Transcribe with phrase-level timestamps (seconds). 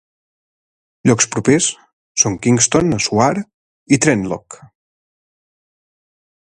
[1.09, 1.67] Llocs propers
[2.23, 3.29] són Kingston a Soar
[3.97, 4.61] i Trentlock.